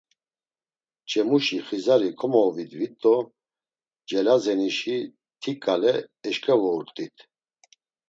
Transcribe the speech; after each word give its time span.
Ç̌emuşi 1.09 1.57
xizari 1.67 2.09
komoovidvit 2.19 2.93
do 3.01 3.15
celazenişi 4.07 4.97
ti 5.41 5.53
ǩale 5.63 5.93
eşǩevourt̆it. 6.27 7.15